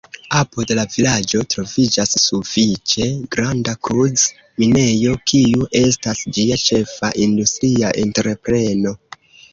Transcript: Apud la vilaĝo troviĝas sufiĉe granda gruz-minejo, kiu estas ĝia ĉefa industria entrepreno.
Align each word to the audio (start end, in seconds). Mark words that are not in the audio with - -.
Apud 0.37 0.71
la 0.77 0.83
vilaĝo 0.93 1.41
troviĝas 1.53 2.13
sufiĉe 2.21 3.05
granda 3.35 3.75
gruz-minejo, 3.89 5.15
kiu 5.33 5.69
estas 5.83 6.25
ĝia 6.39 6.59
ĉefa 6.67 7.13
industria 7.27 7.93
entrepreno. 8.07 8.97